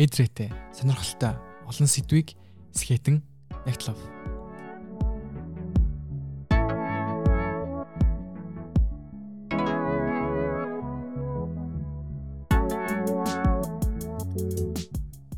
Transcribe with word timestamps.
эдрээтэй, 0.00 0.48
сонирхолтой 0.72 1.36
олон 1.68 1.88
сэдвийг 1.88 2.32
скетэн 2.72 3.20
нэгтлав. 3.68 4.00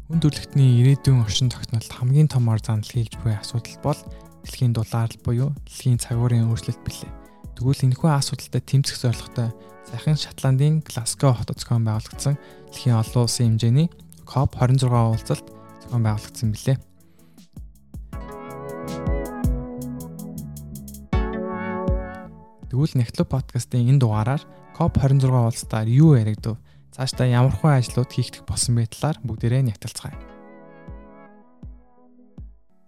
Хүн 0.07 0.21
төрөлхтний 0.23 0.79
ирээдүйн 0.79 1.27
оршин 1.27 1.51
тогтнолд 1.51 1.91
хамгийн 1.91 2.31
томор 2.31 2.63
занал 2.63 2.87
хийж 2.87 3.19
буй 3.19 3.35
асуудал 3.35 3.83
бол 3.83 4.01
дэлхийн 4.47 4.71
дулаалал 4.71 5.19
буюу 5.27 5.51
дэлхийн 5.67 5.99
цагуурын 5.99 6.47
өөрчлөлт 6.47 6.79
билээ. 6.87 7.11
Тэгвэл 7.59 7.83
энэхүү 7.91 8.11
асуудалтай 8.15 8.63
тэмцэх 8.63 8.95
зорилготой 9.03 9.51
сайхан 9.91 10.15
Шотландын 10.15 10.87
Глазго 10.87 11.35
хотод 11.35 11.59
зохион 11.59 11.83
байгуулагдсан 11.83 12.39
дэлхийн 12.71 13.01
олон 13.03 13.23
улсын 13.27 13.59
хэмжээний 13.59 13.89
COP26 14.33 14.89
уулзалт 14.89 15.47
зохион 15.85 16.09
байгуулагдсан 16.09 16.57
билээ. 16.57 16.81
Тэгвэл 22.73 22.97
Нэхтло 22.97 23.29
подкастын 23.29 23.93
энэ 23.93 24.01
дугаараар 24.01 24.41
COP26 24.73 25.29
уулзалтаар 25.29 25.89
юу 25.93 26.17
яригдв? 26.17 26.57
Цаашдаа 26.97 27.29
ямар 27.29 27.53
хөө 27.53 27.77
ажлууд 27.77 28.09
хийгдэх 28.09 28.49
болсон 28.49 28.81
бэ 28.81 28.89
талаар 28.89 29.21
бүгдээрээ 29.21 29.69
нягтлцгаая. 29.69 30.17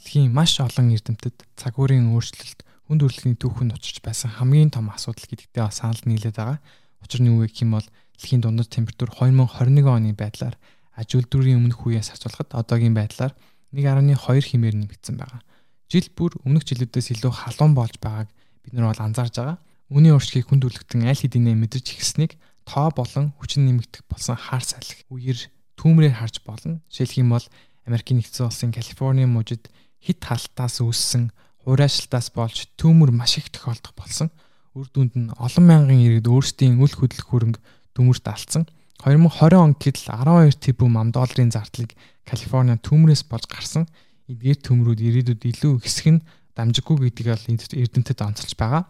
Дэлхийн 0.01 0.33
маш 0.33 0.57
олон 0.65 0.97
эрдэмтэд 0.97 1.45
цагуурийн 1.61 2.09
өөрчлөлт 2.17 2.65
хүнд 2.89 3.05
хүрлэхний 3.05 3.37
түүхэнд 3.37 3.77
учирч 3.77 4.01
байсан 4.01 4.33
хамгийн 4.33 4.73
том 4.73 4.89
асуудал 4.89 5.29
гэдэгтээ 5.29 5.61
бас 5.61 5.77
санал 5.77 6.01
нийлээд 6.09 6.41
байгаа. 6.41 6.61
Учир 7.05 7.21
нь 7.21 7.29
юу 7.29 7.45
гэх 7.45 7.61
юм 7.61 7.77
бол 7.77 7.89
дэлхийн 8.17 8.41
дундад 8.41 8.73
температур 8.73 9.13
2021 9.13 9.85
оны 9.93 10.17
байдлаар 10.17 10.57
аж 10.95 11.09
үйлдвэрийн 11.15 11.59
өмнөх 11.59 11.83
үеэс 11.85 12.15
харьцуулахад 12.15 12.55
одоогийн 12.55 12.95
байдлаар 12.95 13.35
1.2 13.75 14.15
хэмээр 14.55 14.77
нэмэгдсэн 14.79 15.19
байгаа. 15.19 15.43
Жил 15.91 16.07
бүр 16.15 16.39
өмнөх 16.47 16.65
жилүүдээс 16.65 17.19
илүү 17.19 17.33
халуун 17.35 17.75
болж 17.75 17.99
байгааг 17.99 18.31
бид 18.63 18.73
нар 18.73 18.95
бол 18.95 19.03
анзаарж 19.03 19.35
байгаа. 19.35 19.59
Үүний 19.91 20.15
уршгийг 20.15 20.47
хүнд 20.49 20.65
үлгтэн 20.65 21.11
аль 21.11 21.19
хэдийнэ 21.19 21.59
мэдэрч 21.59 21.99
ихснийг 21.99 22.39
тоо 22.65 22.89
болон 22.95 23.35
хүчин 23.37 23.67
нэмэгдэх 23.69 24.07
болсон 24.09 24.39
хар 24.39 24.65
салхи 24.65 25.05
үеэр 25.11 25.39
түүмрээр 25.77 26.15
харж 26.17 26.41
болно. 26.47 26.81
Жишээлх 26.89 27.21
юм 27.21 27.35
бол 27.35 27.47
Америкийн 27.85 28.23
нэгдсэн 28.23 28.47
улсын 28.49 28.73
Калифорни 28.73 29.29
мужид 29.29 29.69
хит 30.01 30.25
халтаас 30.25 30.81
үүссэн 30.81 31.35
хураашилтаас 31.65 32.33
болж 32.33 32.73
түүмэр 32.81 33.13
маш 33.13 33.37
их 33.37 33.53
тохиолдох 33.53 33.93
болсон. 33.93 34.33
Үр 34.73 34.89
дүнд 34.89 35.15
нь 35.15 35.33
олон 35.37 35.65
мянган 35.65 36.01
иргэд 36.01 36.29
өөрсдийн 36.29 36.81
үл 36.81 36.91
хөдлөх 36.91 37.29
хөрөнгө 37.29 37.61
төмөрт 37.93 38.27
алдсан. 38.27 38.65
2020 39.05 39.53
он 39.61 39.77
гэтэл 39.77 40.17
12 40.17 40.65
тэрбум 40.65 40.97
ам 40.97 41.13
долларын 41.13 41.53
зардлыг 41.53 41.93
Калифорни 42.25 42.81
төмрөөс 42.81 43.29
болж 43.29 43.45
гарсан. 43.53 43.85
Эдгээр 44.33 44.65
төмрүүд 44.65 45.01
ирээдүйд 45.05 45.45
илүү 45.45 45.85
хэсэг 45.85 46.09
нь 46.09 46.25
дамжиггүй 46.57 47.13
гэдгийг 47.13 47.29
бол 47.37 47.45
эрдэмтэд 47.85 48.25
онцолж 48.25 48.57
байгаа. 48.57 48.89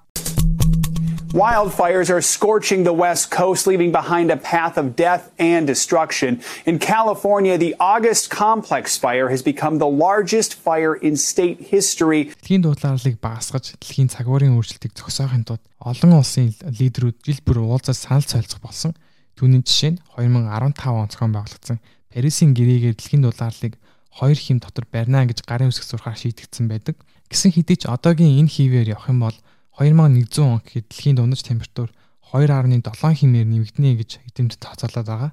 Wildfires 1.34 2.14
are 2.14 2.22
scorching 2.22 2.86
the 2.86 2.94
west 2.94 3.34
coast, 3.34 3.66
leaving 3.66 3.90
behind 3.90 4.30
a 4.30 4.38
path 4.38 4.78
of 4.78 4.94
death 4.94 5.34
and 5.34 5.66
destruction. 5.66 6.38
In 6.62 6.78
California, 6.78 7.58
the 7.58 7.74
August 7.82 8.30
complex 8.30 8.94
fire 8.94 9.34
has 9.34 9.42
become 9.42 9.82
the 9.82 9.90
largest 9.90 10.54
fire 10.54 10.94
in 10.94 11.18
state 11.18 11.74
history. 11.74 12.30
Дэлхийн 12.38 12.62
дуудларлыг 12.62 13.18
багасгаж, 13.18 13.74
дэлхийн 13.82 14.14
цагуурын 14.14 14.54
өөрчлөлтийг 14.54 14.94
зогсоохын 14.94 15.42
тулд 15.42 15.64
олон 15.82 16.22
улсын 16.22 16.54
лидерүүд 16.62 17.18
жил 17.26 17.42
бүр 17.42 17.66
уулзаж 17.66 17.98
санал 17.98 18.22
солилцох 18.22 18.62
болсон. 18.62 18.94
Түүний 19.34 19.62
жишээ 19.66 19.90
нь 19.94 20.00
2015 20.14 20.94
он 20.94 21.10
зохион 21.10 21.32
байгуулагдсан 21.34 21.78
Парисын 22.14 22.54
гэрээгээр 22.54 22.94
дэлхийн 22.94 23.26
дулаарлыг 23.26 23.74
хоёр 24.14 24.38
хим 24.38 24.62
дотор 24.62 24.86
барина 24.86 25.26
гэж 25.26 25.42
гарын 25.42 25.74
үсэг 25.74 25.82
зурхаар 25.90 26.14
шийдэгдсэн 26.14 26.70
байдаг. 26.70 26.94
Гэсэн 27.26 27.50
хэдий 27.50 27.74
ч 27.74 27.90
одоогийн 27.90 28.38
энэ 28.46 28.54
хивээр 28.54 28.94
явах 28.94 29.10
юм 29.10 29.26
бол 29.26 29.36
2100 29.74 30.38
он 30.38 30.62
гэхэд 30.62 30.86
дэлхийн 30.86 31.18
дундаж 31.18 31.42
температур 31.42 31.90
2.7 32.30 32.78
хэмээр 32.78 33.46
нэмэгдэнэ 33.50 33.90
гэж 33.98 34.10
эдэмтэд 34.30 34.62
тооцоолоод 34.62 35.06
байгаа. 35.10 35.32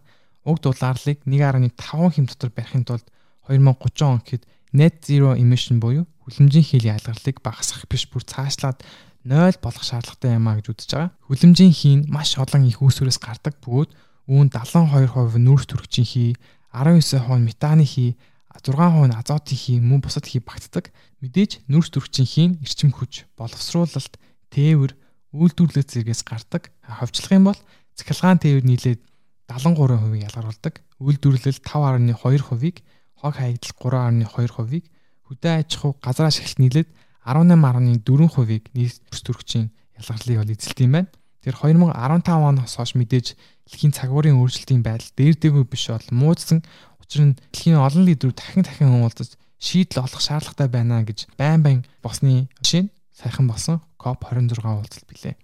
Уг 0.49 0.57
дулаарлыг 0.57 1.21
1.5 1.29 1.77
хэм 2.17 2.25
дотор 2.25 2.49
барихын 2.49 2.85
тулд 2.89 3.05
2030 3.45 4.01
он 4.09 4.17
гэхэд 4.25 4.43
net 4.73 5.05
zero 5.05 5.37
emission 5.37 5.77
буюу 5.77 6.09
хүлэмжийн 6.25 6.65
хил 6.65 6.85
ялгарлыг 6.89 7.43
багасгах 7.45 7.85
биш 7.85 8.07
бүр 8.09 8.23
цаашлаад 8.25 8.81
0 9.23 9.61
болох 9.61 9.83
шаардлагатай 9.85 10.33
юм 10.33 10.49
а 10.49 10.57
гэж 10.57 10.65
үзэж 10.73 10.89
байгаа. 10.97 11.11
Хүлэмжийн 11.29 11.73
хийн 11.73 11.99
маш 12.09 12.37
олон 12.41 12.65
их 12.65 12.81
үүсвэрээс 12.81 13.21
гардаг 13.21 13.53
бөгөөд 13.61 13.91
үүн 14.25 14.49
72% 14.49 15.37
нүүрс 15.37 15.65
төрөгчийн 15.69 16.07
хий, 16.07 16.31
19% 16.73 17.45
метаны 17.45 17.85
хий, 17.85 18.17
6% 18.49 19.13
азотын 19.13 19.57
хий 19.57 19.77
мөн 19.79 20.01
бусад 20.01 20.25
хий 20.25 20.41
багтдаг. 20.41 20.89
Мэдээж 21.21 21.61
нүүрс 21.69 21.93
төрөгчийн 21.93 22.27
хийн 22.27 22.51
эрчим 22.65 22.91
хүч, 22.91 23.29
боловсруулалт, 23.37 24.17
тээвэр, 24.49 24.97
үйлдвэрлэл 25.31 25.87
зэргээс 25.87 26.23
гардаг. 26.25 26.73
Ховчлох 26.81 27.31
юм 27.31 27.45
бол 27.51 27.59
цахилгаан 27.95 28.41
тээвэр 28.41 28.65
нийлээд 28.65 29.01
73% 29.47 30.27
ялгаруулдаг. 30.27 30.81
Үйлдвэрлэл 30.99 31.61
5.2%-ийг, 31.63 32.77
хог 33.19 33.33
хаягдал 33.37 34.25
3.2%-ийг, 34.25 34.85
хөдөө 35.27 35.51
аж 35.55 35.69
ахуй, 35.75 35.93
газар 36.03 36.27
ашиглалт 36.27 36.59
нийлээд 36.59 36.89
18.4%-ийг 37.25 38.65
нийт 38.73 39.01
төрс 39.09 39.21
төрөгчийн 39.25 39.67
ялгарлыг 39.97 40.37
бол 40.41 40.53
эзэлт 40.53 40.79
юм 40.81 40.93
байна. 40.97 41.09
Тэр 41.41 41.55
2015 41.57 42.29
оноос 42.29 42.73
хойш 42.77 42.93
мэдээж 42.97 43.27
дэлхийн 43.65 43.93
цагуурын 43.97 44.37
өөрчлөлтийн 44.37 44.85
байдал 44.85 45.09
дээрдэггүй 45.17 45.65
биш 45.65 45.89
бол 45.89 46.09
муудсан 46.13 46.61
учир 47.01 47.21
нь 47.25 47.37
дэлхийн 47.53 47.81
олон 47.81 48.05
лидерүүд 48.05 48.37
дахин 48.37 48.61
дахин 48.65 49.01
уулзаж 49.01 49.37
шийдэл 49.57 50.05
олох 50.05 50.21
шаардлагатай 50.21 50.69
байна 50.69 51.01
гэж 51.01 51.29
байн 51.37 51.61
байн 51.65 51.79
босны 52.01 52.49
нь 52.49 52.89
сайхан 53.13 53.45
болсон 53.49 53.81
COP26 54.01 54.65
уулзалт 54.65 55.05
билээ. 55.09 55.35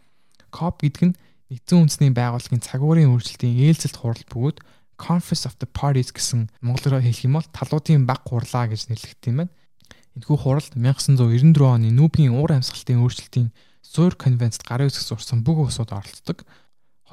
COP 0.50 0.82
гэдэг 0.82 1.04
нь 1.14 1.18
нэгдсэн 1.54 1.78
үндэсний 1.78 2.12
байгууллагын 2.14 2.66
цагуурын 2.66 3.12
өөрчлөлтийн 3.14 3.58
ээлжилт 3.58 3.98
хурал 4.02 4.26
бөгөөд 4.34 4.58
Conference 4.98 5.46
of 5.46 5.54
the 5.62 5.70
Parties 5.70 6.10
гэсэн 6.10 6.50
монголоор 6.66 7.06
хэлэх 7.06 7.30
юм 7.30 7.38
бол 7.38 7.48
талуудын 7.54 8.10
баг 8.10 8.26
хурлаа 8.26 8.66
гэж 8.66 8.90
нэрлэгдсэн 8.90 9.30
юм 9.30 9.38
байна. 9.46 9.54
Энэхүү 10.18 10.38
хурал 10.42 10.66
1994 10.74 11.62
оны 11.62 11.94
Нүүбийн 11.94 12.34
уур 12.34 12.50
амьсгалтын 12.58 13.06
өөрчлөлтийн 13.06 13.54
Зуур 13.86 14.18
конвенцэд 14.18 14.66
гарын 14.66 14.90
үсгс 14.90 15.14
урсан 15.14 15.46
бүх 15.46 15.70
улсууд 15.70 15.94
оролцдог. 15.94 16.42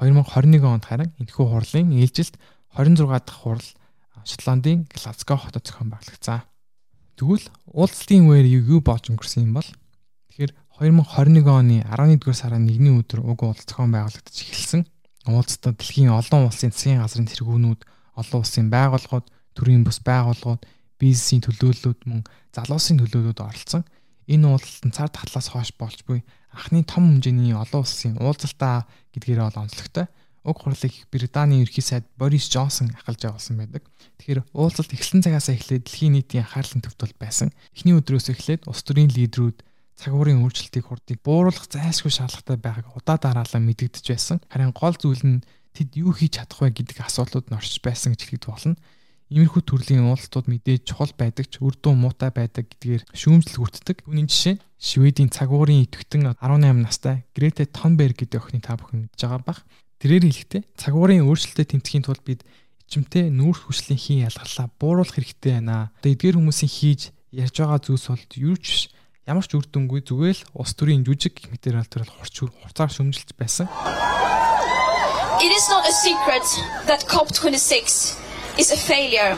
2021 0.01 0.65
онд 0.65 0.89
харин 0.89 1.13
энэхүү 1.21 1.45
хурлын 1.45 1.93
ээлжилт 2.01 2.41
26 2.73 3.05
дахь 3.05 3.37
хурал 3.45 3.69
Шотландын 4.25 4.89
Глазго 4.89 5.37
хотод 5.37 5.69
зохион 5.69 5.93
байгуулагдсан. 5.93 6.41
Тэгвэл 7.13 7.45
уулзалтын 7.77 8.25
үеэр 8.25 8.47
юу 8.73 8.81
болж 8.81 9.13
өнгөрсөн 9.13 9.45
юм 9.45 9.53
бол 9.61 9.69
тэгэхээр 10.33 10.57
2021 10.81 11.45
оны 11.45 11.85
11-р 11.85 12.33
сарын 12.33 12.65
1-ний 12.65 12.97
өдөр 13.05 13.21
уг 13.21 13.45
уулзалт 13.45 13.69
зохион 13.69 13.93
байгуулагдаж 13.93 14.33
эхэлсэн. 14.33 14.81
Уулзалтад 15.29 15.77
дэлхийн 15.77 16.09
олон 16.09 16.49
улсын 16.49 16.73
засгийн 16.73 17.05
газрын 17.05 17.29
тэргүүнүүд, 17.29 17.81
олон 18.17 18.41
улсын 18.41 18.67
байгууллагууд, 18.73 19.29
төрийн 19.55 19.85
бус 19.87 20.01
байгууллагууд, 20.03 20.65
бизнесийн 20.99 21.43
төлөөллүүд 21.43 22.07
мөн 22.07 22.21
залуусын 22.55 22.99
төлөөллүүд 23.01 23.39
оролцсон. 23.39 23.83
Энэ 24.25 24.47
уулзалт 24.49 24.83
нь 24.87 24.95
цар 24.95 25.09
татлаас 25.11 25.53
хойш 25.53 25.75
болж 25.77 26.01
буй 26.07 26.23
анхны 26.55 26.81
том 26.87 27.19
хэмжээний 27.19 27.53
олон 27.53 27.83
улсын 27.83 28.17
уулзалтаа 28.17 28.87
гэдгээр 29.13 29.41
бол 29.43 29.63
онцлогтой. 29.67 30.07
Уг 30.45 30.61
хурлыг 30.61 30.93
Британий 31.09 31.65
ерхий 31.65 31.81
сайд 31.81 32.05
Борис 32.17 32.45
Джонсон 32.49 32.93
ахалж 32.93 33.25
явуулсан 33.25 33.57
байдаг. 33.57 33.81
Тэгэхээр 34.21 34.45
уулзалт 34.53 34.93
эхлэн 34.93 35.25
цагаас 35.25 35.49
эхлээд 35.49 35.89
дэлхийн 35.89 36.13
нийтийн 36.13 36.45
анхаарлын 36.45 36.85
төвд 36.85 37.01
бол 37.01 37.15
байсан. 37.17 37.49
Эхний 37.73 37.97
өдрөөс 37.97 38.29
эхлээд 38.29 38.69
улс 38.69 38.85
төрийн 38.85 39.09
лидерүүд 39.09 39.65
цагуурын 39.97 40.43
өөрчлөлтийг 40.45 40.85
хурдыг 40.85 41.17
бууруулах 41.25 41.65
зайлшгүй 41.71 42.13
шаардлагатай 42.13 42.57
байгааг 42.61 42.93
удаа 42.93 43.17
дараалан 43.17 43.63
мэдэгдэж 43.65 44.05
байсан. 44.05 44.37
Харин 44.51 44.75
гол 44.75 44.93
зүйл 44.93 45.23
нь 45.25 45.45
тэд 45.73 45.95
юу 45.97 46.11
хийж 46.11 46.37
чадах 46.37 46.61
вэ 46.61 46.77
гэдэг 46.77 46.99
асуултууд 46.99 47.47
нь 47.49 47.57
оршиж 47.57 47.79
байсан 47.79 48.13
гэж 48.13 48.21
хэлэхэд 48.27 48.45
болно. 48.45 48.75
Иймэрхүү 49.25 49.63
төрлийн 49.65 50.05
уулзалтууд 50.05 50.45
мэдээж 50.53 50.85
чухал 50.85 51.09
байдаг 51.17 51.49
ч 51.49 51.57
үр 51.57 51.73
дүн 51.73 51.97
муутай 51.97 52.29
байдаг 52.29 52.69
гэдгээр 52.69 53.09
шүүмжлэл 53.09 53.57
хүртдэг. 53.57 54.05
Үүний 54.05 54.29
жишээ 54.29 54.61
Шведийн 54.77 55.33
цагуурын 55.33 55.81
идэвхтэн 55.81 56.37
18 56.37 56.85
настай 56.85 57.25
Грете 57.33 57.65
Тонберг 57.65 58.21
гэдэг 58.21 58.37
охины 58.37 58.61
та 58.61 58.77
бүхэн 58.77 59.09
мэдж 59.09 59.17
байгаа 59.25 59.41
бах. 59.41 59.65
Тэрээр 59.97 60.29
хэлэхдээ 60.29 60.61
цагуурын 60.77 61.25
өөрчлөлтөд 61.25 61.73
тэмцэхийн 61.73 62.05
тулд 62.05 62.21
бид 62.21 62.45
ичимтэй 62.85 63.33
нүүрс 63.33 63.65
хүслийн 63.65 63.97
хийн 63.97 64.25
ялгарлаа 64.29 64.69
бууруулах 64.77 65.17
хэрэгтэй 65.17 65.57
байна. 65.57 65.89
Одоо 66.05 66.13
эдгээр 66.13 66.37
хүмүүсийн 66.37 66.69
хийж 66.69 67.01
ярьж 67.33 67.55
байгаа 67.65 67.81
зүйлс 67.81 68.05
бол 68.13 68.25
юу 68.37 68.55
ч 68.61 68.65
биш. 68.69 68.81
Ямар 69.25 69.41
ч 69.41 69.57
үр 69.57 69.65
дүнгүй 69.65 70.05
зүгээр 70.05 70.37
л 70.37 70.61
улс 70.61 70.77
төрийн 70.77 71.01
жүжиг 71.01 71.49
материал 71.49 71.89
төр 71.89 72.05
хурц 72.05 72.45
хурцаар 72.45 72.93
шөмжилж 72.93 73.33
байсан. 73.33 73.65
It 75.41 75.49
is 75.49 75.65
not 75.65 75.81
a 75.89 75.93
secret 75.97 76.45
that 76.85 77.09
COP26 77.09 78.24
is 78.57 78.71
a 78.71 78.79
failure. 78.79 79.35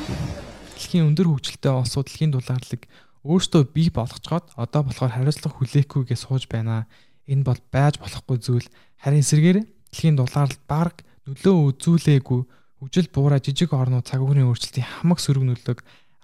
Дэлхийн 0.78 1.10
өндөр 1.10 1.26
хөгжилтэй 1.34 1.74
улсууд 1.74 2.06
дэлхийн 2.06 2.34
дулаарлаг 2.38 2.86
өөртөө 3.26 3.64
бий 3.74 3.90
болгочоод 3.90 4.54
одоо 4.54 4.82
болохоор 4.86 5.10
хариуцлага 5.18 5.58
хүлээхгүйгээ 5.58 6.18
сууж 6.22 6.46
байна. 6.46 6.86
Энэ 7.26 7.42
бол 7.42 7.58
байж 7.74 7.98
болохгүй 7.98 8.38
зүйл. 8.38 8.70
Харин 9.02 9.26
эсрэгээр 9.26 9.58
дэлхийн 9.66 10.22
дулаарлалд 10.22 10.62
баг 10.70 11.02
нөлөө 11.26 11.56
үзүүлээгүй 11.74 12.42
хөгжил 12.78 13.10
буурай 13.10 13.42
жижиг 13.42 13.74
орнууд 13.74 14.06
цаг 14.06 14.22
үеийн 14.22 14.54
өөрчлөлтийн 14.54 14.86
хамаг 14.86 15.18
сөрөг 15.18 15.44
нөлөөг 15.50 15.80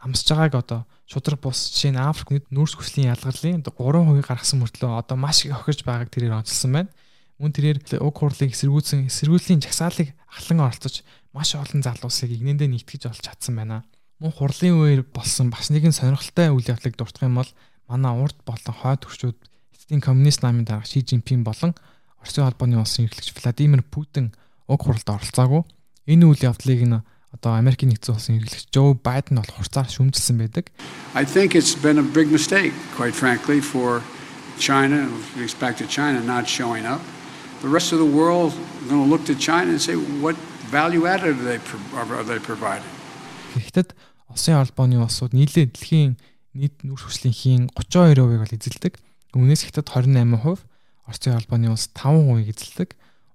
амсж 0.05 0.27
байгааг 0.29 0.53
одоо 0.61 0.81
шудраг 1.09 1.41
бус 1.41 1.73
жишээ 1.73 1.97
нь 1.97 1.99
Африк 1.99 2.45
нүүрс 2.53 2.77
хүслийн 2.77 3.09
ялгарлын 3.09 3.65
3% 3.65 4.21
гаргасан 4.21 4.61
мөртлөө 4.61 5.01
одоо 5.01 5.17
маш 5.17 5.49
их 5.49 5.57
охирж 5.57 5.81
байгааг 5.81 6.13
тэрээр 6.13 6.37
онцлсан 6.45 6.71
байна. 6.77 6.93
Мөн 7.43 7.51
тэрээр 7.51 7.99
уг 7.99 8.15
хурлыг 8.15 8.55
эсэргүүцэн 8.55 9.11
эсэргүүцлийн 9.11 9.59
жагсаалыг 9.59 10.15
ахлан 10.31 10.63
оролцож 10.63 11.03
маш 11.35 11.59
олон 11.59 11.83
залуусыг 11.83 12.31
игнэндээ 12.31 12.71
нийтгэж 12.71 13.11
олж 13.11 13.19
чадсан 13.19 13.59
байна. 13.59 13.83
Мөн 14.23 14.31
хурлын 14.31 14.79
үеэр 14.79 15.03
болсон 15.11 15.51
бас 15.51 15.67
нэгэн 15.67 15.91
сонирхолтой 15.91 16.55
үйл 16.55 16.71
явдлыг 16.71 16.95
дурдах 16.95 17.27
юм 17.27 17.43
бол 17.43 17.51
манай 17.91 18.15
урд 18.15 18.39
болон 18.47 18.71
хойд 18.71 19.03
төрчүүд 19.03 19.35
эцдийн 19.75 19.99
коммунист 19.99 20.39
намын 20.39 20.63
дарга 20.63 20.87
Ши 20.87 21.03
Жинпин 21.03 21.43
болон 21.43 21.75
Оросын 22.23 22.47
холбооны 22.47 22.79
улсын 22.79 23.11
эрхлэгч 23.11 23.35
Владимир 23.35 23.83
Путин 23.83 24.31
уг 24.71 24.87
хуралд 24.87 25.03
оролцоогүй. 25.03 25.67
Энэ 26.07 26.23
үйл 26.23 26.47
явдлыг 26.47 26.79
нь 26.87 27.03
одоо 27.35 27.59
Америкийн 27.59 27.91
нэгдсэн 27.91 28.15
улсын 28.15 28.39
эрхлэгч 28.39 28.71
Жо 28.71 28.95
Байден 28.95 29.43
бол 29.43 29.51
хурцаар 29.51 29.91
шүүмжилсэн 29.91 30.39
байдаг. 30.39 30.71
I 31.11 31.27
think 31.27 31.59
it's 31.59 31.75
been 31.75 31.99
a 31.99 32.07
big 32.15 32.31
mistake 32.31 32.71
quite 32.95 33.11
frankly 33.11 33.59
for 33.59 33.99
China, 34.55 35.11
respect 35.35 35.83
to 35.83 35.87
China 35.91 36.23
not 36.23 36.47
showing 36.47 36.87
up. 36.87 37.03
The 37.63 37.71
rest 37.71 37.93
of 37.95 37.99
the 37.99 38.11
world 38.19 38.51
is 38.51 38.89
going 38.91 39.03
to 39.03 39.09
look 39.09 39.23
to 39.31 39.35
China 39.39 39.71
and 39.71 39.81
say 39.81 39.95
what 39.95 40.35
value 40.67 41.07
added 41.07 41.39
are 41.39 41.47
they 41.47 41.59
are 41.95 42.25
they 42.27 42.39
providing. 42.43 42.91
Гэхдээ 43.55 43.95
Улсын 44.27 44.59
холбооны 44.59 44.99
улсууд 44.99 45.31
нийлээд 45.31 45.71
дэлхийн 45.71 46.19
нийт 46.59 46.83
нүүрс 46.83 47.07
хүслийнхийн 47.07 47.71
32%-ыг 47.71 48.41
бол 48.43 48.57
эзэлдэг. 48.57 48.93
Үүнээс 49.37 49.63
хятад 49.69 49.87
28%, 49.95 50.59
Оросын 51.07 51.37
холбооны 51.39 51.71
улс 51.71 51.87
5% 51.95 52.51
эзэлдэг 52.51 52.89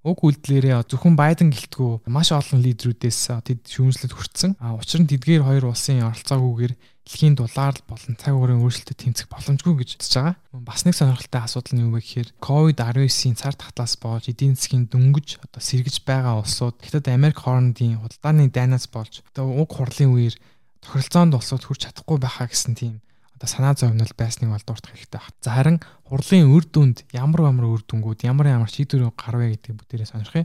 уг 0.04 0.18
үйлдэлээрээ 0.22 0.88
зөвхөн 0.88 1.16
Байден 1.18 1.50
гэлтгүү 1.50 2.06
маш 2.06 2.30
олон 2.32 2.62
лидерүүдээс 2.62 3.18
тэд 3.42 3.60
шүүмжлэлд 3.66 4.14
хүртсэн. 4.14 4.50
Учир 4.78 5.00
нь 5.02 5.10
тэдгээр 5.10 5.42
хоёр 5.42 5.72
улсын 5.72 6.06
оролцоогүйгээр 6.06 6.74
дэлхийн 7.08 7.40
дулаар 7.40 7.80
болон 7.88 8.14
цаг 8.20 8.36
уурын 8.36 8.60
өөрчлөлтөд 8.60 9.00
тэмцэх 9.00 9.32
боломжгүй 9.32 9.74
гэж 9.80 9.96
үзэж 9.96 10.12
байгаа. 10.12 10.36
Бас 10.60 10.84
нэг 10.84 10.92
сонирхолтой 10.92 11.40
асуудал 11.40 11.72
нь 11.72 11.82
юу 11.88 11.96
вэ 11.96 12.04
гэхээр 12.04 12.28
COVID-19-ийн 12.36 13.36
цар 13.40 13.56
тахлаас 13.56 13.96
болж 13.96 14.28
эдийн 14.28 14.52
засгийн 14.52 14.92
дөнгөж 14.92 15.40
одоо 15.40 15.62
сэргэж 15.64 16.04
байгаа 16.04 16.36
улсууд 16.44 16.76
Хятад 16.84 17.08
Америк 17.08 17.40
хоорондын 17.40 18.04
худалдааны 18.04 18.52
дайнаас 18.52 18.92
болж 18.92 19.24
одоо 19.32 19.48
уг 19.56 19.72
хурлын 19.72 20.12
үеэр 20.12 20.36
тохиролцоонд 20.84 21.32
улсууд 21.32 21.64
хүрч 21.64 21.88
чадахгүй 21.88 22.20
байхаа 22.20 22.52
гэсэн 22.52 22.76
тийм 22.76 23.00
одоо 23.40 23.48
санаа 23.48 23.72
зовнил 23.72 24.12
байсныг 24.12 24.52
бол 24.52 24.66
дуртах 24.68 24.92
хэрэгтэй 24.92 25.16
байна. 25.16 25.40
За 25.40 25.50
харин 25.56 25.78
хурлын 26.04 26.52
үр 26.52 26.64
дүнд 26.68 27.08
ямар 27.16 27.48
ямар 27.48 27.72
үр 27.72 27.82
дүнгууд 27.88 28.20
ямар 28.26 28.52
ямар 28.52 28.68
шийдвэр 28.68 29.14
гарвэ 29.14 29.56
гэдэг 29.56 29.80
бүтээрээ 29.80 30.12
сонирхъя. 30.12 30.44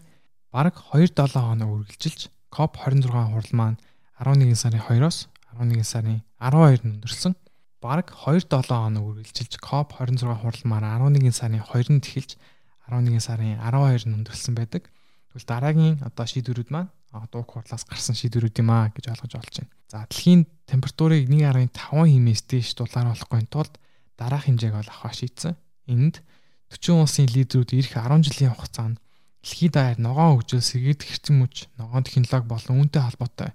Бараг 0.54 0.78
2-7 0.94 1.34
хоног 1.34 1.70
үргэлжилж 1.74 2.30
COP26 2.54 3.10
хурал 3.10 3.52
маань 3.58 3.78
11 4.22 4.54
сарын 4.54 4.86
2-оос 4.86 5.18
11 5.60 5.86
сарын 5.86 6.20
12-нд 6.40 7.04
өндөрлсөн. 7.04 7.34
Бараг 7.84 8.16
2-7 8.16 8.64
хоног 8.68 9.04
үргэлжилж 9.12 9.60
COP26 9.60 10.24
хурал 10.40 10.64
маань 10.66 11.18
11 11.20 11.36
сарын 11.36 11.64
2-нд 11.64 12.04
эхэлж 12.08 12.32
11 12.90 13.20
сарын 13.20 13.60
12-нд 13.60 14.16
өндөрлсөн 14.24 14.56
байдаг. 14.56 14.90
Тэгвэл 15.34 15.50
дараагийн 15.50 15.98
одоо 16.02 16.26
шийдвэрүүд 16.26 16.70
маань 16.72 16.90
дууг 17.30 17.50
хурлаас 17.54 17.86
гарсан 17.86 18.18
шийдвэрүүд 18.18 18.62
юм 18.62 18.70
аа 18.74 18.90
гэж 18.90 19.14
ойлгож 19.14 19.34
олж 19.38 19.56
байна. 19.62 19.72
За 19.90 20.06
дэлхийн 20.10 20.46
температурыг 20.66 21.30
1.5 21.30 21.70
хэмээс 21.74 22.42
дээш 22.50 22.74
дулаар 22.74 23.14
болохгүй 23.14 23.46
тулд 23.50 23.74
дараах 24.18 24.50
хэмжээг 24.50 24.74
бол 24.74 24.90
авах 24.90 25.14
шийдсэн. 25.14 25.54
Энд 25.90 26.22
40 26.74 27.06
улсын 27.06 27.30
лидерүүд 27.30 27.70
эх 27.78 27.94
10 27.94 28.26
жилийн 28.26 28.54
хугацаанд 28.58 28.98
дэлхийд 29.44 29.74
даяар 29.78 30.00
ногоон 30.02 30.42
хөгжил 30.42 30.64
сэргийд 30.64 31.02
хэрцэн 31.04 31.36
мөч 31.38 31.70
ногоон 31.78 32.08
технологи 32.08 32.48
болон 32.50 32.76
үүнтэй 32.82 33.02
холбоотой 33.04 33.52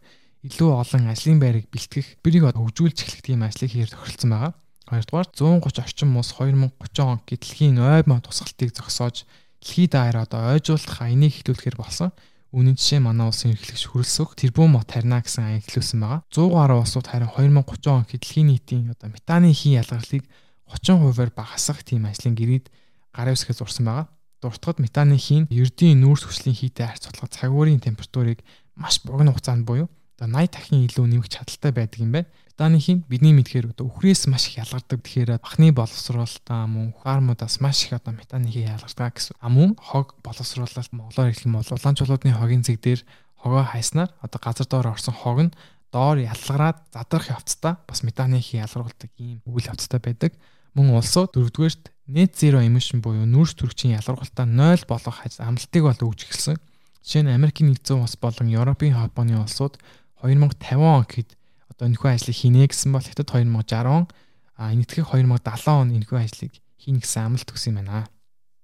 илүү 0.48 0.70
олон 0.80 1.12
ажлын 1.12 1.38
байрыг 1.38 1.68
бэлтгэх 1.68 2.24
бэрийг 2.24 2.56
хөгжүүлж 2.56 3.04
эхлэх 3.04 3.20
тийм 3.20 3.44
ажлыг 3.44 3.68
хийр 3.68 3.92
тохиролцсон 3.92 4.32
байгаа. 4.32 4.52
Хоёрдугаар 4.88 5.28
130 5.28 5.84
орчим 5.84 6.16
улс 6.16 6.32
2030 6.32 7.04
он 7.04 7.20
дэлхийн 7.28 7.76
ойд 7.76 8.08
мод 8.08 8.24
тусгалтыг 8.24 8.72
зогсоож 8.72 9.28
дэлхийд 9.60 9.92
даяар 9.92 10.24
одоо 10.24 10.56
ойжуулах 10.56 11.04
аяныг 11.04 11.36
хөтөлөхөр 11.36 11.76
болсон. 11.76 12.10
Үүний 12.48 12.72
жишээ 12.72 13.04
манай 13.04 13.28
улсын 13.28 13.52
эрхлэгч 13.52 13.92
хөрөлсөх 13.92 14.32
тэрбум 14.32 14.80
мот 14.80 14.88
тарина 14.88 15.20
гэсэн 15.20 15.44
аян 15.44 15.60
хэлүүлсэн 15.60 16.00
байгаа. 16.00 16.24
100 16.32 16.48
гаруй 16.56 16.78
улсууд 16.80 17.06
харин 17.12 17.28
2030 17.28 17.92
он 17.92 18.08
хэдэлхийн 18.08 18.48
нийтийн 18.48 18.84
одоо 18.96 19.12
метаны 19.12 19.52
хийн 19.52 19.84
ялгарлыг 19.84 20.24
30%-аар 20.72 21.30
багасгах 21.36 21.84
тийм 21.84 22.08
ажлын 22.08 22.32
гэрээд 22.32 22.72
гарын 23.12 23.36
үсгээс 23.36 23.60
зурсан 23.60 23.84
байгаа. 23.84 24.08
Дуртагд 24.40 24.80
метаны 24.80 25.20
хийн 25.20 25.44
ердийн 25.52 26.00
нүүрс 26.00 26.24
хүслийн 26.24 26.56
хийтэй 26.56 26.88
харьцуулахад 26.88 27.36
цаг 27.36 27.52
уурын 27.52 27.84
температурыг 27.84 28.40
маш 28.72 29.04
богино 29.04 29.36
хугацаанд 29.36 29.68
буюу 29.68 29.92
одоо 30.18 30.26
80 30.34 30.50
дахин 30.50 30.82
илүү 30.90 31.06
нэмэх 31.06 31.30
чадaltaй 31.30 31.70
байдаг 31.70 31.98
юм 32.02 32.12
байна. 32.12 32.28
Метаны 32.58 32.82
хийн 32.82 33.06
бидний 33.06 33.30
мэдхээр 33.38 33.70
одоо 33.70 33.86
үхрээс 33.86 34.26
маш 34.26 34.50
их 34.50 34.58
ялгардаг. 34.58 34.98
Тэгэхээр 34.98 35.38
бахны 35.38 35.70
боловсруулалтаа 35.70 36.66
мөн 36.66 36.90
фармуудаас 36.98 37.62
маш 37.62 37.86
их 37.86 37.94
одоо 37.94 38.18
метаны 38.18 38.50
хий 38.50 38.66
ялгардаг 38.66 39.14
гэсэн. 39.14 39.38
А 39.38 39.46
мөн 39.46 39.78
хог 39.78 40.18
боловсруулалт 40.26 40.90
монголоор 40.90 41.30
хэлэх 41.30 41.46
юм 41.46 41.54
бол 41.54 41.70
улаанчуулуудын 41.70 42.34
хогийн 42.34 42.66
зэг 42.66 42.82
дээр 42.82 43.00
хогоо 43.38 43.62
хайснаар 43.62 44.10
одоо 44.18 44.40
газар 44.42 44.66
доор 44.66 44.90
орсон 44.90 45.14
хог 45.14 45.38
нь 45.38 45.54
доор 45.94 46.18
ялгараад 46.18 46.82
задрах 46.90 47.30
явцдаа 47.30 47.78
бас 47.86 48.02
метаны 48.02 48.42
хий 48.42 48.58
ялгаруулдаг 48.58 49.14
ийм 49.22 49.38
үйл 49.46 49.70
явцтай 49.70 50.02
байдаг. 50.02 50.34
Мөн 50.74 50.98
улсууд 50.98 51.38
дөрөвдүгээрт 51.38 51.94
net 52.10 52.34
zero 52.34 52.58
emission 52.58 52.98
буюу 53.00 53.22
нүүрс 53.22 53.54
төрөгчийн 53.54 53.94
ялгаргалтаа 54.02 54.50
0 54.50 54.82
болгох 54.90 55.22
амлалтыг 55.38 55.82
бол 55.86 56.10
өгж 56.10 56.26
эхэлсэн. 56.26 56.58
Жишээ 57.06 57.22
нь 57.24 57.32
Америкийн 57.32 57.72
нэгдсэн 57.72 58.02
улс 58.02 58.18
болон 58.20 58.52
Европын 58.52 58.92
холбооны 58.92 59.40
улсууд 59.40 59.80
2050 60.22 60.78
он 60.82 61.04
гэхэд 61.06 61.30
одоо 61.70 61.84
энэхүү 61.88 62.10
ажлыг 62.10 62.36
хийнэ 62.36 62.66
гэсэн 62.66 62.90
бол 62.90 63.04
хятад 63.04 63.30
2060 63.30 64.10
а 64.58 64.72
энэтхэг 64.74 65.06
2070 65.06 65.70
он 65.70 65.94
энэхүү 65.94 66.18
ажлыг 66.18 66.52
хийнэ 66.82 67.00
гэсэн 67.02 67.22
амлалт 67.30 67.52
өгсөн 67.54 67.70
юм 67.70 67.78
байна. 67.86 68.10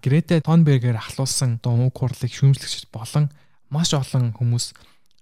Грета 0.02 0.42
Тонбергер 0.42 0.98
ахлуулсан 0.98 1.62
дуу 1.62 1.88
хурлыг 1.94 2.32
шүүмжлэгч 2.34 2.90
болон 2.90 3.30
маш 3.70 3.94
олон 3.94 4.34
хүмүүс 4.34 4.74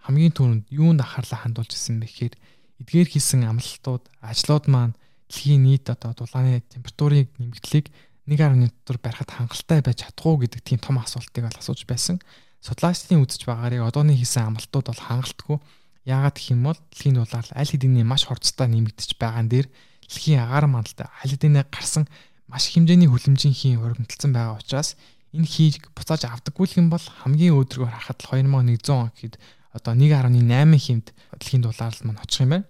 хамгийн 0.02 0.34
түрүүнд 0.34 0.64
юунд 0.75 1.05
анхаарлаа 1.05 1.46
хандуулж 1.46 1.70
ирсэн 1.76 2.02
бэ 2.02 2.08
гэхээр 2.11 2.35
эдгээр 2.82 3.08
хийсэн 3.14 3.46
амлалтууд 3.46 4.11
ажлууд 4.19 4.67
маань 4.67 4.99
дэлхийн 5.31 5.62
нийт 5.62 5.87
одоо 5.87 6.17
дулааны 6.19 6.67
температурыг 6.67 7.31
нэмэгдлийг 7.38 7.94
1.1 8.26 8.75
дотор 8.75 8.99
барихад 8.99 9.30
хангалттай 9.30 9.80
байж 9.87 10.02
чадахгүй 10.02 10.50
гэдэг 10.50 10.61
тийм 10.66 10.80
том 10.83 10.99
асуултыг 10.99 11.47
бол 11.47 11.59
асууж 11.59 11.87
байсан. 11.87 12.18
Судлаачдын 12.62 13.23
үзэж 13.23 13.47
байгаарыг 13.47 13.87
одооны 13.87 14.18
хийсэн 14.18 14.50
амлалтууд 14.50 14.87
бол 14.90 15.02
хангалтгүй 15.07 15.59
Яагаад 16.04 16.35
гэх 16.35 16.50
юм 16.50 16.66
бол 16.66 16.78
дэлхийн 16.90 17.16
дулаал 17.16 17.50
аль 17.54 17.71
хэдийн 17.71 18.02
маш 18.02 18.26
хорцтой 18.26 18.66
нэмэгдэж 18.66 19.11
байгаа 19.18 19.47
дээр 19.47 19.66
дэлхийн 20.06 20.42
агаар 20.42 20.66
мандалтай 20.66 21.06
аль 21.06 21.30
хэдийнэ 21.30 21.62
гарсан 21.71 22.11
маш 22.50 22.75
хэмжээний 22.75 23.06
хүлэмжийн 23.06 23.78
хоригдталсан 23.78 24.35
байгаа 24.35 24.59
учраас 24.59 24.99
энэ 25.32 25.47
хийг 25.47 25.88
буцааж 25.94 26.26
авдаггүй 26.28 26.68
юм 26.76 26.90
бол 26.92 27.00
хамгийн 27.00 27.56
өөдрөгөөр 27.56 27.94
харахад 27.94 28.21
2100 28.21 28.92
он 28.92 29.09
гэхэд 29.14 29.35
одоо 29.73 29.92
1.8 29.97 30.37
хэмт 30.76 31.06
дэлхийн 31.38 31.62
дулаал 31.64 31.97
маань 32.04 32.21
очих 32.21 32.44
юм 32.44 32.50
байна. 32.50 32.68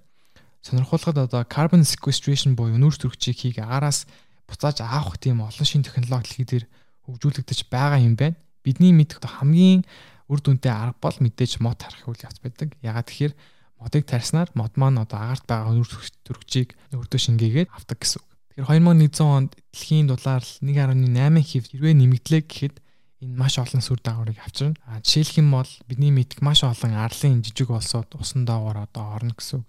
Сонирхолтой 0.63 1.27
одоо 1.27 1.43
carbon 1.43 1.83
sequestration 1.83 2.55
буюу 2.55 2.79
нүүрс 2.79 3.03
төрөгчийг 3.03 3.37
хийг 3.41 3.57
агаараас 3.59 4.07
буцааж 4.47 4.87
авах 4.87 5.19
тийм 5.19 5.43
олон 5.43 5.67
шин 5.67 5.83
технологи 5.83 6.23
дэлхий 6.23 6.47
дээр 6.47 6.65
хөгжүүлэгдэж 7.11 7.67
байгаа 7.67 7.99
юм 7.99 8.15
байна. 8.15 8.39
Бидний 8.63 8.95
мэдх 8.95 9.19
хамгийн 9.19 9.83
үр 10.33 10.41
дүнтэй 10.41 10.73
арга 10.73 10.97
бол 10.97 11.19
мэдээж 11.21 11.61
мод 11.61 11.85
харах 11.85 12.09
үйл 12.09 12.25
явц 12.25 12.41
байдаг. 12.41 12.73
Ягаад 12.81 13.07
тэгэхээр 13.13 13.35
модыг 13.77 14.05
тарьснаар 14.09 14.49
мод 14.57 14.73
маань 14.81 15.05
одоо 15.05 15.21
агаарт 15.21 15.45
байгаа 15.45 15.77
үр 15.77 15.91
төрөгчийг 16.25 16.73
өрдөө 16.97 17.21
шингээгээд 17.21 17.69
авдаг 17.69 17.99
гэсэн 18.01 18.25
үг. 18.25 18.29
Тэгэхээр 18.57 18.69
2100 18.89 19.21
онд 19.21 19.51
дэлхийн 19.73 20.09
дулаар 20.09 20.45
1.8 20.45 21.41
хэв 21.45 21.65
хэрвээ 21.69 21.95
нэмэгдлээ 22.01 22.43
гэхэд 22.49 22.77
энэ 23.23 23.37
маш 23.39 23.57
олон 23.61 23.83
сүр 23.85 24.01
дагаврыг 24.01 24.39
авчирна. 24.41 24.77
А 24.89 25.01
жишээлх 25.05 25.41
юм 25.41 25.53
бол 25.53 25.71
бидний 25.89 26.13
мэдих 26.13 26.41
маш 26.41 26.65
олон 26.65 26.97
арлын 26.97 27.45
жижиг 27.45 27.71
улсууд 27.71 28.13
усан 28.17 28.45
доогоор 28.49 28.89
одоо 28.89 29.15
орно 29.15 29.37
гэсэн 29.37 29.63
үг. 29.63 29.69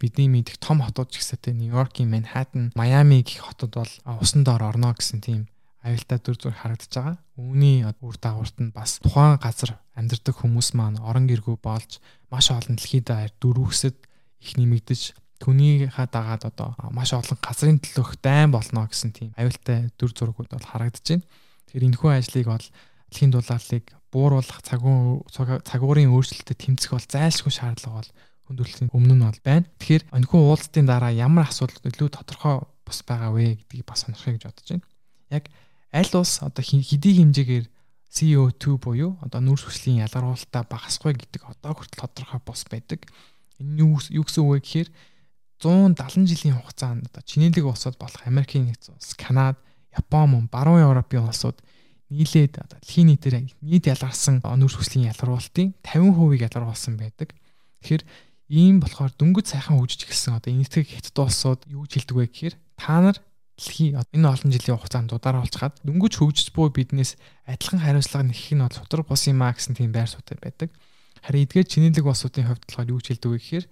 Бидний 0.00 0.28
мэдих 0.28 0.60
том 0.60 0.84
хотууд 0.84 1.08
ч 1.08 1.22
гэсэтэй 1.22 1.56
Нью-Йоркийн 1.56 2.10
Манхэттен, 2.10 2.76
Майами 2.76 3.24
гэх 3.24 3.46
хотод 3.46 3.72
бол 3.78 3.92
усан 4.20 4.44
доор 4.44 4.68
орно 4.68 4.92
гэсэн 4.92 5.24
тийм 5.24 5.48
аюултай 5.80 6.18
дүр 6.20 6.36
зураг 6.36 6.58
харагдаж 6.60 6.92
байгаа. 6.92 7.16
Үүний 7.40 7.88
үр 7.88 8.16
дагаварт 8.20 8.56
нь 8.60 8.74
бас 8.74 9.00
тухайн 9.00 9.40
газар 9.40 9.80
амьдардаг 9.96 10.36
хүмүүс 10.36 10.76
маань 10.76 11.00
орон 11.00 11.24
гэргүү 11.24 11.56
болж 11.60 12.00
маш 12.28 12.52
олон 12.52 12.76
дэлхийд 12.76 13.08
даяар 13.08 13.32
дөрвөсөд 13.40 13.96
их 14.44 14.52
нэмэгдэж 14.60 15.16
түүнийхээ 15.40 16.08
дагаад 16.12 16.44
одоо 16.52 16.76
маш 16.92 17.16
олон 17.16 17.38
газрын 17.40 17.80
төлөх 17.80 18.20
дайн 18.20 18.52
болно 18.52 18.84
гэсэн 18.84 19.10
тийм 19.16 19.32
аюултай 19.40 19.88
дүр 19.96 20.12
зургууд 20.12 20.52
бол 20.52 20.68
харагдаж 20.68 21.00
байна. 21.00 21.24
Тэгэхээр 21.72 21.88
энэхүү 21.88 22.10
ажлыг 22.12 22.46
бол 22.52 22.66
дэлхийн 23.08 23.32
дулаалыг 23.32 23.84
бууруулах 24.12 24.60
цагуурын 24.60 26.12
өөрчлөлтөд 26.12 26.58
тэмцэх 26.60 26.92
бол 26.92 27.08
зайлшгүй 27.08 27.52
шаардлага 27.56 28.04
бол 28.04 28.10
хүндрэлтийн 28.50 28.92
өмнө 28.92 29.14
нь 29.16 29.24
бол 29.24 29.40
байна. 29.40 29.64
Тэгэхээр 29.80 30.04
энэхүү 30.12 30.40
уулзалтын 30.44 30.86
дараа 30.90 31.12
ямар 31.14 31.48
асуудал 31.48 31.88
илүү 31.88 32.08
тодорхой 32.12 32.66
бус 32.84 32.98
байгаа 33.06 33.30
вэ 33.32 33.62
гэдгийг 33.64 33.86
бас 33.86 34.04
сонирхъя 34.04 34.34
гэж 34.36 34.44
бодож 34.44 34.68
байна. 34.68 34.84
Яг 35.30 35.44
аль 35.92 36.14
улс 36.14 36.42
одоо 36.42 36.62
хэдий 36.62 37.14
хэмжээгээр 37.18 37.66
CO2 38.10 38.64
буюу 38.82 39.18
одоо 39.22 39.40
нүүрс 39.42 39.70
хүслийн 39.70 40.02
ялгаруулалтаа 40.06 40.66
багасгүй 40.66 41.14
гэдэг 41.14 41.46
одоо 41.46 41.78
хүртэл 41.78 42.02
тодорхой 42.10 42.40
бос 42.42 42.66
байдаг. 42.66 43.06
Энэ 43.62 43.86
юу 43.86 44.24
гэсэн 44.26 44.42
үг 44.42 44.50
вэ 44.50 44.60
гэхээр 44.62 44.88
170 45.62 46.26
жилийн 46.26 46.56
хугацаанд 46.58 47.06
одоо 47.06 47.22
Чинэлэг 47.22 47.64
улсууд 47.66 47.96
болох 48.00 48.26
Америкийн 48.26 48.66
нэгдсэн 48.66 48.96
улс, 48.96 49.14
Канада, 49.14 49.60
Япон 49.94 50.26
мөн 50.30 50.44
баруун 50.50 50.82
Европын 50.82 51.28
улсууд 51.28 51.62
нийлээд 52.10 52.58
одоо 52.58 52.78
дэлхийн 52.82 53.14
нийтээр 53.14 53.36
нийт 53.62 53.86
ялгарсан 53.86 54.42
нүүрс 54.42 54.74
хүслийн 54.74 55.12
ялгаруулалтын 55.14 55.78
50%-ийг 55.86 56.42
ялгаруулсан 56.50 56.98
байдаг. 56.98 57.36
Тэгэхээр 57.84 58.02
ийм 58.50 58.82
болохоор 58.82 59.14
дөнгөж 59.14 59.46
сайхан 59.54 59.78
хөгжиж 59.78 60.10
эхэлсэн 60.10 60.34
одоо 60.34 60.50
энэтхэг 60.50 60.90
хятад 60.90 61.16
улсууд 61.22 61.60
юу 61.70 61.86
ч 61.86 62.02
хэлдэг 62.02 62.16
вэ 62.18 62.26
гэхээр 62.26 62.54
та 62.74 62.98
нар 62.98 63.16
дэлхийн 63.60 64.00
энэ 64.00 64.24
олон 64.32 64.50
жилийн 64.50 64.80
хугацаанд 64.80 65.12
удараа 65.12 65.44
олцгаад 65.44 65.76
дөнгөж 65.84 66.16
хөгжиж 66.16 66.48
буй 66.56 66.72
биднээс 66.72 67.20
адилхан 67.44 67.84
хариуцлага 67.84 68.24
нэхэх 68.24 68.56
нь 68.56 68.64
бол 68.64 68.72
судраг 68.72 69.04
бус 69.04 69.28
юм 69.28 69.44
а 69.44 69.52
гэсэн 69.52 69.76
тийм 69.76 69.92
байр 69.92 70.08
суурь 70.08 70.40
байдаг. 70.40 70.72
Харин 71.20 71.44
эдгээр 71.44 71.68
чинэлэг 71.68 72.06
улсуудын 72.08 72.48
хувьд 72.48 72.64
болохоор 72.64 72.92
юу 72.96 73.00
ч 73.04 73.12
хэлдэг 73.12 73.28
вэ 73.28 73.36
гэхээр 73.36 73.66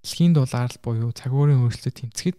дэлхийн 0.00 0.32
дулаалал 0.32 0.78
буюу 0.80 1.12
цагуурийн 1.12 1.60
өөрчлөлтөд 1.60 1.96
тэмцэхэд 2.00 2.38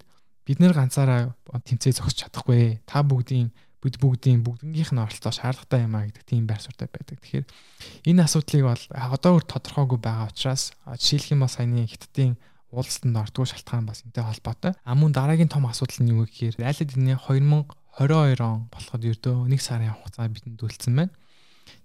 бид 0.49 0.57
нэр 0.57 0.73
ганцаараа 0.73 1.37
тэмцээ 1.45 1.93
зогсож 1.93 2.17
чадахгүй. 2.25 2.81
Та 2.89 3.05
бүгдийн 3.05 3.53
бид 3.85 4.01
бүгдийн 4.01 4.41
бүгднгийнх 4.41 4.97
нь 4.97 5.01
оролцоо 5.05 5.29
шаардлагатай 5.29 5.85
юм 5.85 5.93
а 5.93 6.09
гэдэг 6.09 6.25
тийм 6.25 6.49
байр 6.49 6.57
суурьтай 6.57 6.89
байдаг. 6.89 7.21
Тэгэхээр 7.21 7.45
энэ 8.09 8.25
асуудлыг 8.25 8.63
бол 8.65 8.83
одоо 8.89 9.31
өөр 9.37 9.45
тодорхойгүй 9.45 9.99
байгаа 10.01 10.33
учраас 10.33 10.73
жишээлх 10.97 11.37
юм 11.37 11.45
бол 11.45 11.53
саяны 11.53 11.85
хиттийн 11.85 12.33
уулзалтанд 12.73 13.17
ортгүй 13.21 13.45
шалтгаан 13.45 13.85
бас 13.85 14.01
энтэй 14.05 14.23
холбоотой. 14.25 14.73
А 14.83 14.95
мөн 14.95 15.11
дараагийн 15.13 15.51
том 15.51 15.65
асуудал 15.69 16.01
нь 16.01 16.11
юу 16.13 16.25
гэхээр 16.25 16.63
айлд 16.63 16.97
энэ 16.97 17.17
2022 17.19 18.41
он 18.41 18.67
болоход 18.73 19.01
ердөө 19.05 19.35
1 19.47 19.59
сарын 19.61 19.93
хугацаа 19.95 20.27
бидэнд 20.27 20.59
үлдсэн 20.59 20.93
байна. 20.95 21.13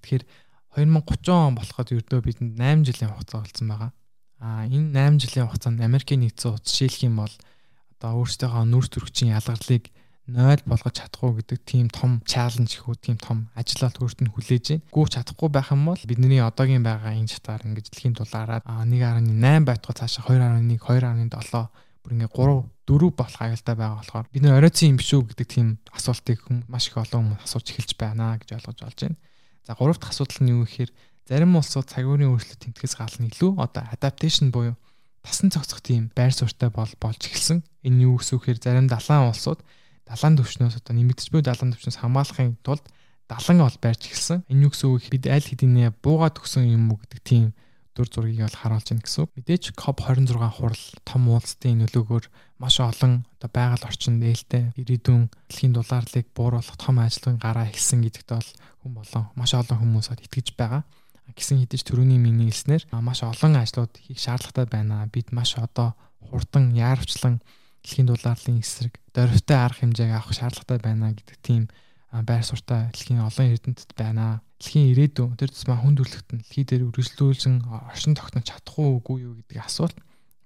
Тэгэхээр 0.02 0.24
2030 0.80 1.30
он 1.30 1.54
болоход 1.54 1.88
ердөө 1.94 2.20
бидэнд 2.24 2.54
8 2.58 2.86
жилийн 2.88 3.10
хугацаа 3.12 3.44
үлдсэн 3.44 3.66
байгаа. 3.68 3.92
А 4.40 4.64
энэ 4.66 4.96
8 4.96 5.20
жилийн 5.20 5.46
хугацаанд 5.46 5.84
Америкийн 5.84 6.24
нэгдсэн 6.24 6.56
улс 6.56 6.64
жишээлх 6.64 7.04
юм 7.04 7.20
бол 7.20 7.34
одоо 8.00 8.10
өөрсдийнхөө 8.24 8.64
нүүрс 8.64 8.88
төрөгчийн 8.90 9.36
ялгарлыг 9.36 9.92
0 10.34 10.62
болгож 10.70 10.94
чадахгүй 10.96 11.42
гэдэг 11.42 11.58
тийм 11.66 11.86
том 11.90 12.22
чаленж 12.26 12.78
хүү 12.78 12.94
тийм 13.02 13.16
том 13.18 13.50
ажил 13.58 13.86
бол 13.86 14.06
өөрт 14.06 14.20
нь 14.22 14.32
хүлээж 14.32 14.64
байна. 14.70 14.84
Гүү 14.94 15.06
чадахгүй 15.10 15.48
байх 15.50 15.70
юм 15.74 15.82
бол 15.90 16.02
бидний 16.06 16.40
одоогийн 16.40 16.86
байгаа 16.86 17.14
энэ 17.18 17.32
чатаар 17.32 17.66
ингэж 17.66 17.86
дэлхийн 17.90 18.14
дулаараа 18.14 18.62
1.8 18.64 19.66
байтугай 19.66 19.96
цаашаа 19.98 20.24
2.1 20.28 20.78
2.7 20.78 21.68
бүр 22.00 22.12
ингээ 22.16 22.30
3 22.32 22.80
4 22.90 23.10
болох 23.14 23.38
аюултай 23.38 23.74
байгаа 23.76 23.98
болохоор 24.00 24.26
бид 24.32 24.42
нэр 24.42 24.58
оройтын 24.58 24.90
юм 24.90 24.98
биш 24.98 25.10
үү 25.14 25.22
гэдэг 25.30 25.46
тийм 25.46 25.68
асуултыг 25.94 26.38
хүмүүс 26.42 26.66
маш 26.66 26.84
их 26.90 26.96
олон 26.98 27.22
хүмүүс 27.38 27.44
асууж 27.46 27.66
эхэлж 27.70 27.92
байна 27.94 28.34
гэж 28.40 28.48
ойлгож 28.56 28.78
болж 28.82 28.98
байна. 28.98 29.18
За 29.66 29.76
гурав 29.78 29.98
дахь 30.00 30.10
асуудал 30.10 30.40
нь 30.42 30.50
юу 30.50 30.64
гэхээр 30.66 30.90
зарим 31.28 31.54
улсууд 31.54 31.86
цагуурийн 31.86 32.32
өөрчлөлт 32.34 32.62
тэмдгээс 32.66 32.94
гална 32.98 33.30
илүү 33.30 33.50
одоо 33.62 33.84
adaptation 33.94 34.50
буюу 34.50 34.74
тасан 35.22 35.52
цогцох 35.54 35.84
тийм 35.84 36.10
байр 36.16 36.32
суурьтай 36.34 36.72
бол 36.72 36.90
болж 36.98 37.20
эхэлсэн. 37.20 37.62
Энэ 37.86 38.02
юу 38.08 38.18
гэсэн 38.18 38.34
үг 38.40 38.44
хэрэг 38.48 38.64
зарим 38.64 38.88
далайн 38.88 39.30
улсууд 39.30 39.60
далайн 40.10 40.34
төвчнөөс 40.34 40.82
одоо 40.82 40.94
нэмэгдэж 40.98 41.30
буй 41.30 41.42
далайн 41.46 41.70
төвчнөөс 41.70 42.02
хамгаалахын 42.02 42.58
тулд 42.66 42.82
далан 43.30 43.62
ол 43.62 43.76
байрч 43.78 44.10
эхэлсэн. 44.10 44.42
Энэ 44.50 44.66
юу 44.66 44.70
гэсэн 44.74 44.90
үг 44.90 45.06
бид 45.06 45.30
аль 45.30 45.46
хэдийнэ 45.46 45.94
буугаад 46.02 46.34
төгсөн 46.34 46.66
юм 46.66 46.90
уу 46.90 46.98
гэдэг 46.98 47.20
тийм 47.22 47.54
дүр 47.94 48.10
зургийг 48.10 48.42
бол 48.42 48.58
харуулж 48.58 48.90
байна 48.90 49.06
гэсэн 49.06 49.22
үг. 49.22 49.30
Мэдээж 49.38 49.64
COP26 49.78 50.34
хурал 50.34 50.84
том 51.06 51.22
уулзалтын 51.30 51.78
нөлөөгөөр 51.86 52.24
маш 52.58 52.76
олон 52.82 53.22
одоо 53.38 53.50
байгаль 53.54 53.86
орчинд 53.86 54.26
ээлтэй 54.26 54.74
ирээдүйн 54.74 55.30
дэлхийн 55.46 55.74
дулаарлыг 55.78 56.26
бууруулах 56.34 56.74
том 56.74 56.98
ажиллагааны 56.98 57.38
гараа 57.38 57.70
эхэлсэн 57.70 58.02
гэдэгт 58.02 58.30
бол 58.34 58.50
хүн 58.82 58.92
болон 58.98 59.24
маш 59.38 59.54
олон 59.54 59.78
хүмүүс 59.78 60.10
итгэж 60.10 60.58
байгаа. 60.58 60.82
Гисэн 61.30 61.62
хэдиж 61.62 61.86
төрөний 61.86 62.18
миний 62.18 62.50
хэлснээр 62.50 62.90
маш 62.98 63.22
олон 63.22 63.54
ажлууд 63.62 63.94
хийх 64.02 64.18
шаардлагатай 64.18 64.66
байна. 64.66 65.06
Бид 65.06 65.30
маш 65.30 65.54
одоо 65.54 65.94
хурдан 66.18 66.74
яарвчлан 66.74 67.38
дэлхийн 67.82 68.08
дулаарлын 68.08 68.60
эсрэг 68.60 69.00
дөрвтэй 69.14 69.58
арга 69.58 69.80
хэмжээг 69.84 70.12
авах 70.12 70.34
шаардлагатай 70.36 70.78
байна 70.80 71.16
гэдэг 71.16 71.38
тийм 71.42 71.62
байр 72.10 72.42
суртаа 72.42 72.90
дэлхийн 72.90 73.22
олон 73.22 73.46
эрдэмтэд 73.54 73.92
байна. 73.94 74.42
Дэлхийн 74.58 74.90
ирээдүйн 74.92 75.38
тэр 75.38 75.50
тусмаа 75.54 75.78
хүн 75.78 75.96
төрөлхтөн 75.96 76.42
дэлхий 76.42 76.66
дээр 76.66 76.90
үргэлжлүүлсэн 76.90 77.70
оршин 77.70 78.18
тогтнож 78.18 78.44
чадах 78.50 78.76
уугүй 78.76 79.24
юу 79.24 79.34
гэдэг 79.40 79.62
асуулт 79.62 79.96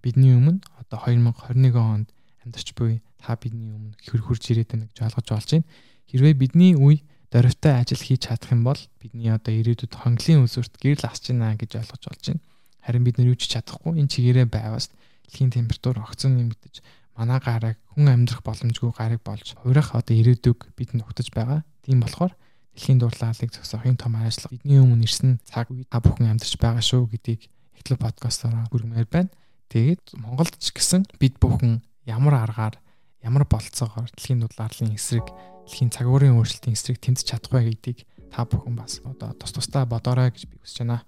бидний 0.04 0.36
өмнө 0.36 0.60
одоо 0.78 1.00
2021 1.02 1.74
онд 1.74 2.08
амьдарч 2.44 2.68
буй 2.76 3.00
та 3.18 3.34
бидний 3.40 3.72
өмнө 3.72 3.96
хөр 4.04 4.22
хурж 4.22 4.44
ирээд 4.52 4.70
байна 4.76 4.86
гэж 4.92 4.98
ойлгож 5.08 5.28
болж 5.32 5.48
байна. 5.56 5.66
Хэрвээ 6.12 6.34
бидний 6.36 6.72
үе 6.76 7.00
дөрвтэй 7.32 7.74
ажил 7.74 7.98
хийж 7.98 8.28
чадах 8.28 8.52
юм 8.52 8.62
бол 8.68 8.78
бидний 9.00 9.32
одоо 9.32 9.50
ирээдүйд 9.50 9.96
хонглын 9.96 10.44
үлсвэрт 10.44 10.76
гэрэл 10.78 11.08
асч 11.08 11.32
байна 11.32 11.56
гэж 11.56 11.80
ойлгож 11.80 12.02
болж 12.06 12.22
байна. 12.28 12.44
Харин 12.84 13.02
бид 13.08 13.16
нар 13.16 13.32
юу 13.32 13.38
ч 13.40 13.48
чадахгүй 13.48 13.96
энэ 13.96 14.12
чигээрээ 14.12 14.46
байвас 14.52 14.92
дэлхийн 15.26 15.50
температур 15.50 16.04
огцон 16.04 16.36
нэмэгдэж 16.36 16.84
манай 17.14 17.38
гарыг 17.38 17.78
хүн 17.94 18.10
амьдрах 18.10 18.42
боломжгүй 18.42 18.90
гарыг 18.94 19.22
болж 19.22 19.54
хувирах 19.54 19.94
одоо 19.94 20.14
ирээдүг 20.14 20.74
бидэнд 20.74 21.06
өгтөж 21.06 21.30
байгаа. 21.30 21.62
Тийм 21.86 22.02
болохоор 22.02 22.34
дэлхийн 22.74 22.98
дурлалыг 22.98 23.50
зогсоохын 23.54 23.96
том 23.96 24.18
ажил 24.18 24.50
бидний 24.50 24.82
өмнө 24.82 25.06
ирсэн 25.06 25.38
цаг 25.46 25.70
үед 25.70 25.86
та 25.88 26.02
бүхэн 26.02 26.34
амьдарч 26.34 26.58
байгаа 26.58 26.82
шүү 26.82 27.06
гэдгийг 27.14 27.46
эхлэл 27.78 28.02
подкастаараа 28.02 28.66
хүргэмээр 28.66 29.06
байна. 29.06 29.30
Тэгээд 29.70 30.18
Монголд 30.18 30.58
ч 30.58 30.74
гэсэн 30.74 31.06
бид 31.22 31.38
бүхэн 31.38 31.86
ямар 32.06 32.34
аргаар 32.42 32.74
ямар 33.22 33.46
болцоогоор 33.46 34.10
дэлхийн 34.10 34.42
дурлалын 34.42 34.98
эсрэг 34.98 35.30
дэлхийн 35.70 35.94
цагуурийн 35.94 36.34
өөрчлөлтийн 36.34 36.74
эсрэг 36.74 36.98
тэмцэж 36.98 37.26
чадахгүй 37.30 37.62
гэдгийг 37.70 37.98
та 38.34 38.42
бүхэн 38.42 38.74
бас 38.74 38.98
одоо 39.06 39.32
тус 39.38 39.54
тустай 39.54 39.86
бодоорой 39.86 40.34
гэж 40.34 40.50
би 40.50 40.58
хүсэж 40.58 40.82
байна. 40.82 41.06